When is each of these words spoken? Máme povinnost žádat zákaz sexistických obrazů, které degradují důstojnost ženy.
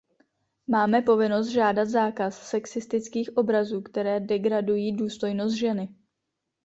Máme 0.67 1.01
povinnost 1.01 1.47
žádat 1.47 1.85
zákaz 1.89 2.49
sexistických 2.49 3.37
obrazů, 3.37 3.81
které 3.81 4.19
degradují 4.19 4.91
důstojnost 4.97 5.55
ženy. 5.55 5.89